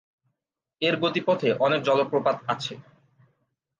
[0.81, 2.73] এর গতিপথে অনেক জলপ্রপাত আছে।